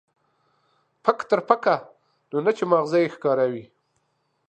پک 1.03 1.19
تر 1.29 1.39
پکه، 1.49 1.75
نو 2.31 2.37
نه 2.45 2.51
چې 2.57 2.63
ما 2.69 2.79
غزه 2.83 2.99
يې 3.03 3.13
ښکاره 3.15 3.45
وي. 3.51 3.65